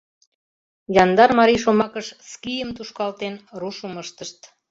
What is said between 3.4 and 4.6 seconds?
рушым ыштышт.